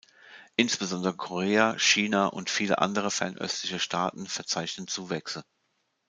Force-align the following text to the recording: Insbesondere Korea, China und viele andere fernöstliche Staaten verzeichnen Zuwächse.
Insbesondere 0.55 1.13
Korea, 1.15 1.77
China 1.77 2.25
und 2.25 2.49
viele 2.49 2.79
andere 2.79 3.11
fernöstliche 3.11 3.77
Staaten 3.77 4.25
verzeichnen 4.25 4.87
Zuwächse. 4.87 5.43